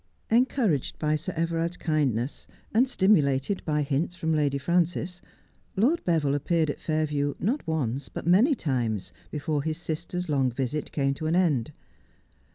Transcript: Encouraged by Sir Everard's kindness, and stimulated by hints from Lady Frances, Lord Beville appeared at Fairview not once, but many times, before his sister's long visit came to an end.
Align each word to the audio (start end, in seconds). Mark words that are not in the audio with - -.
Encouraged 0.31 0.97
by 0.97 1.15
Sir 1.15 1.31
Everard's 1.35 1.77
kindness, 1.77 2.47
and 2.73 2.89
stimulated 2.89 3.63
by 3.65 3.83
hints 3.83 4.15
from 4.15 4.33
Lady 4.33 4.57
Frances, 4.57 5.21
Lord 5.75 6.03
Beville 6.05 6.33
appeared 6.33 6.71
at 6.71 6.79
Fairview 6.79 7.35
not 7.39 7.67
once, 7.67 8.09
but 8.09 8.25
many 8.25 8.55
times, 8.55 9.13
before 9.29 9.61
his 9.61 9.77
sister's 9.77 10.27
long 10.27 10.49
visit 10.49 10.91
came 10.91 11.13
to 11.13 11.27
an 11.27 11.35
end. 11.35 11.71